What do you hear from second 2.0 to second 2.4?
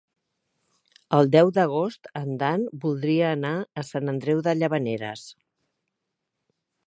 en